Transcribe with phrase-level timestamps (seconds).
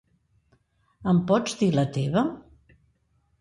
[1.11, 2.25] Em pots dir la teva...?